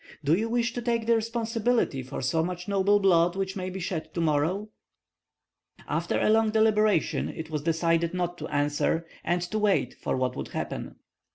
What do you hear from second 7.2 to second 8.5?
it was decided not to